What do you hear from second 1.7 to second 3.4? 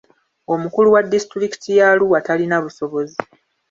ya Arua talina busobozi.